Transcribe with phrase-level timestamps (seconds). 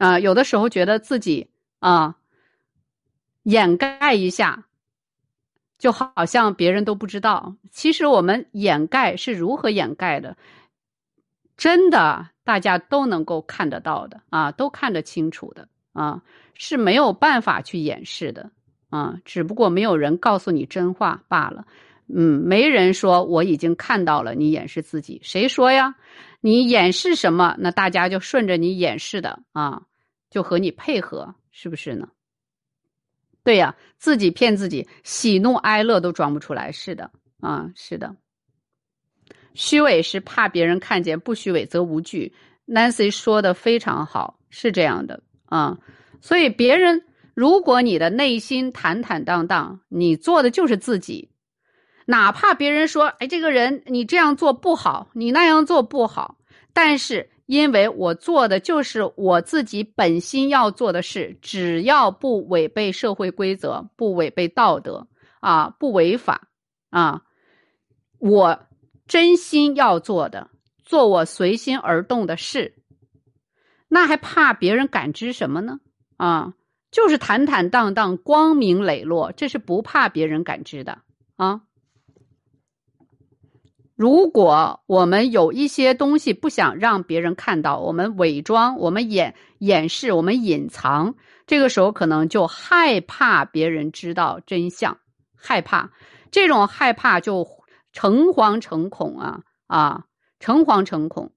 [0.00, 2.16] 啊，有的时候觉得自己啊，
[3.42, 4.64] 掩盖一下，
[5.78, 7.54] 就好像别人都不知道。
[7.70, 10.38] 其实我们掩盖是如何掩盖的？
[11.58, 16.22] 真的，大家都能够看得到的啊，都看得清楚的啊，
[16.54, 18.50] 是没有办法去掩饰的
[18.88, 21.66] 啊，只不过没有人告诉你真话罢了。
[22.08, 25.94] 嗯，没人说我已经看到了你掩饰自己，谁说呀？
[26.40, 27.54] 你掩饰什么？
[27.58, 29.82] 那大家就顺着你掩饰的啊，
[30.30, 32.08] 就和你配合，是不是呢？
[33.42, 38.14] 对呀，自己骗自己，喜怒哀乐都装不出来，是的啊，是的。
[39.54, 42.32] 虚伪是怕别人看见，不虚伪则无惧。
[42.66, 45.78] Nancy 说的非常好，是这样的啊。
[46.20, 47.02] 所以别人，
[47.34, 51.30] 如果你的内心坦坦荡荡，你做的就是自己。
[52.06, 56.36] 哪怕别人说：“哎，这个人你这样做不好，你那样做不好。”
[56.72, 65.08] 但是因为我做的就是我自己本心要做的事，只要不违背社会规则，不违背道德
[65.40, 66.48] 啊，不违法
[66.90, 67.22] 啊，
[68.18, 68.60] 我
[69.06, 70.48] 真心要做的，
[70.84, 72.76] 做我随心而动的事，
[73.88, 75.80] 那还怕别人感知什么呢？
[76.16, 76.54] 啊，
[76.92, 80.98] 就是坦坦荡荡、光明磊落，这是不怕别人感知的
[81.36, 81.62] 啊。
[84.00, 94.96] 如果我们有一些东西不想让别人看到，我们伪装，我们掩掩饰，我们隐藏，这个时候可能就害怕别人知道真相，
[95.36, 95.90] 害怕
[96.30, 97.46] 这种害怕就
[97.92, 100.06] 诚惶诚恐啊啊，
[100.38, 101.32] 诚惶诚恐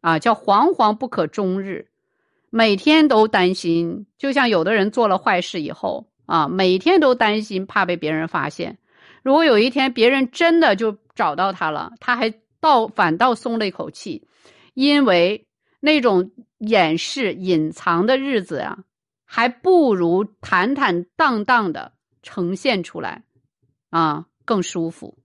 [0.00, 1.88] 啊，叫惶惶不可终日，
[2.50, 8.78] 每天都担心，就像有的人做了坏事以后啊，每天都担心，怕被别人发现。
[9.26, 14.28] 如果有一天别人真的就找到他了，他还倒反倒松了一口气，
[14.72, 15.48] 因为
[15.80, 18.78] 那种掩饰、隐藏的日子啊，
[19.24, 23.24] 还不如坦坦荡荡的呈现出来，
[23.90, 25.18] 啊，更舒服。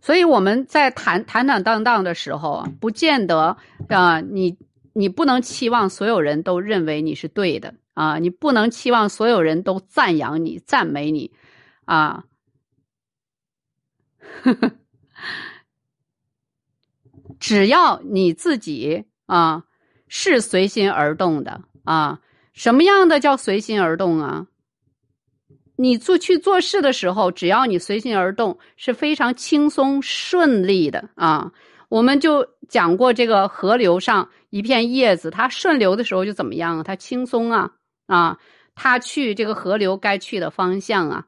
[0.00, 3.56] 所以我们在坦坦坦荡荡的时候啊，不见得
[3.88, 4.56] 啊，你
[4.92, 7.74] 你不能期望所有人都认为你是对的。
[7.98, 11.32] 啊，你不能期望所有人都赞扬你、赞美你，
[11.84, 12.22] 啊，
[17.40, 19.64] 只要你自己啊
[20.06, 22.20] 是随心而动的啊，
[22.52, 24.46] 什么样的叫随心而动啊？
[25.74, 31.50] 你做去做事的时候，只要你随心而动，是非常轻松顺利的啊。
[31.88, 36.84] 我们就讲过，这个河流上一片叶子，它顺流的时候就怎么样啊？
[36.84, 37.72] 它轻松啊。
[38.08, 38.36] 啊，
[38.74, 41.26] 他去这个河流该去的方向啊。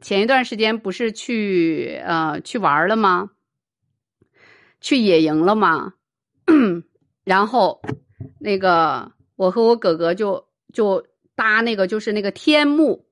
[0.00, 3.30] 前一段时间不是去呃去玩了吗？
[4.80, 5.92] 去野营了吗？
[7.24, 7.82] 然后
[8.38, 13.04] 那个我和我哥哥就就搭那个就是那个天幕，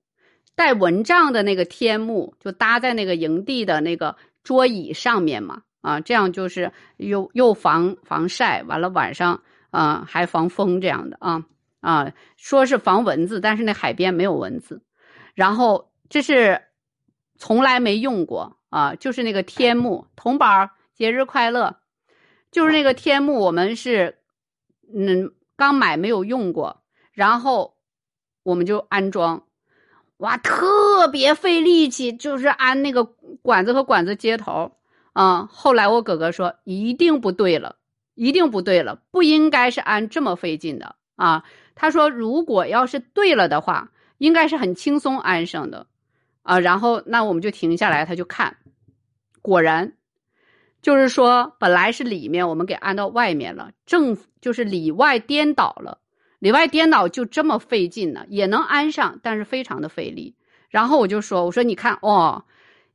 [0.54, 5.62] 带蚊帐的那个天幕，就搭在那个营地的那个桌椅上面嘛。
[5.80, 11.44] 啊，这样就是又又防防晒，完了晚上啊还防风这样的啊。
[11.80, 14.82] 啊，说是防蚊子，但是那海边没有蚊子。
[15.34, 16.62] 然后这是
[17.36, 20.06] 从来没用过啊，就是那个天幕。
[20.16, 21.76] 童宝节日快乐，
[22.50, 24.18] 就是那个天幕，我们是
[24.92, 27.76] 嗯刚买没有用过，然后
[28.42, 29.44] 我们就安装，
[30.16, 34.72] 哇，特别费力气，就是安那个管子和管子接头
[35.12, 35.48] 啊。
[35.52, 37.76] 后来我哥哥说，一定不对了，
[38.14, 41.44] 一定不对了，不应该是安这么费劲的啊。
[41.74, 45.86] 他说：“如果要是对了的话，应该是很轻松安上的，
[46.42, 48.56] 啊，然后那我们就停下来，他就看，
[49.42, 49.92] 果然，
[50.82, 55.98] 就是说本来是里面，我们给安到外面了，正就是里外颠倒了，
[56.40, 60.34] 里外颠倒就这么费劲呢，也能安上，但是非常的费力。
[60.70, 62.44] 然后我就说，我说你看哦，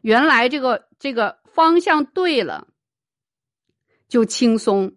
[0.01, 2.67] 原来这个这个方向对了，
[4.09, 4.91] 就轻松，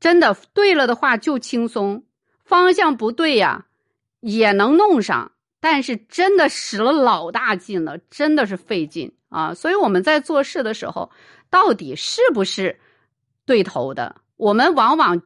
[0.00, 2.04] 真的对了的话就轻松。”
[2.44, 3.66] 方向不对呀，
[4.20, 9.52] 也能弄上，但是真的使了老大劲了，真的是费劲啊！
[9.52, 11.10] 所以我们在做事的时候，
[11.50, 12.80] 到底是不是
[13.44, 14.16] 对头的？
[14.38, 15.20] 我们往往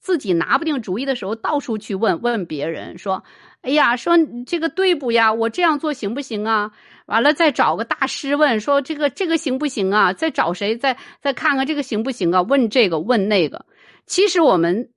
[0.00, 3.24] 自己拿不定主意的时候，到处去问问别人，说
[3.62, 5.32] ：“哎呀，说这个对不呀？
[5.32, 6.72] 我这样做行不行啊？”
[7.06, 12.42] 完了再找个大师问，说：“这个这个行不行啊？”再找谁再再看看这个行不行啊？
[12.42, 13.64] 问这个问那个，
[14.06, 14.90] 其实我们。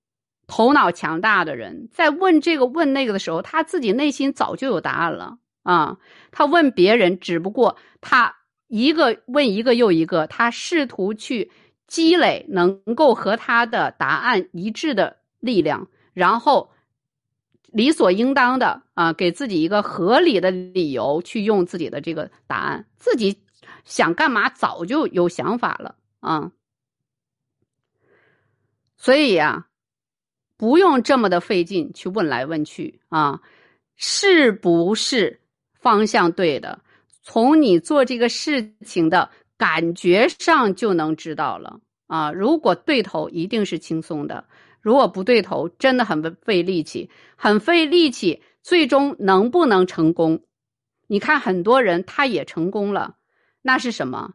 [0.51, 5.97] 头脑强大的人在问这个问那个的时候，他自己内心早就有答案了啊！
[6.31, 8.35] 他问别人，只不过他
[8.67, 11.51] 一个问一个又一个，他试图去
[11.85, 16.71] 积累能够和他的答案一致的力量，然后
[17.71, 23.37] 理所应当的啊，给自己一个合理的理由去用自己的这个答案，自己
[23.85, 26.51] 想干嘛早就有想法了啊。
[28.97, 29.67] 所以呀，
[30.57, 33.41] 不用这么的费劲去问来问去啊，
[33.95, 35.39] 是不是
[35.73, 36.81] 方向对的？
[37.21, 42.31] 从你做这个事情的感觉上就能知道了啊。
[42.31, 44.43] 如果对头，一定是轻松的；
[44.81, 48.41] 如果不对头，真的很费力气，很费力气。
[48.61, 50.43] 最终能不能成功？
[51.07, 53.15] 你看，很多人他也成功了，
[53.61, 54.33] 那是什么？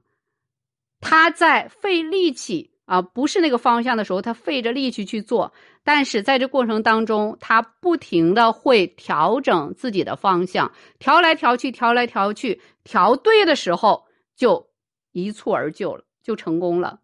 [1.00, 2.72] 他在费力气。
[2.86, 5.54] 啊，不是那个方向的时候，他费着力气去做，
[5.84, 14.04] 但是在这过程当中，他不停的会调整自己的方向，调来调去，调来调去，调对的时候
[14.36, 14.68] 就
[15.12, 17.00] 一蹴而就了，就成功了